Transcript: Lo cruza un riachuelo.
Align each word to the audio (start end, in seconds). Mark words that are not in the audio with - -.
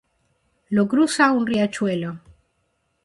Lo 0.69 0.87
cruza 0.87 1.29
un 1.31 1.45
riachuelo. 1.45 2.21